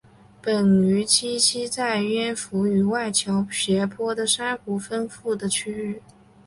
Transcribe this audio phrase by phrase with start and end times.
[0.41, 6.01] 本鱼栖息在舄湖与外礁斜坡的珊瑚丰富的区域。